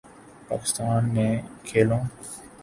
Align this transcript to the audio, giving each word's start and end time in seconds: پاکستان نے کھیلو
پاکستان 0.49 1.01
نے 1.15 1.27
کھیلو 1.65 1.99